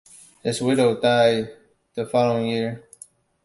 His 0.41 0.59
widow 0.63 0.99
died 0.99 1.55
the 1.93 2.07
following 2.07 2.47
year. 2.47 2.83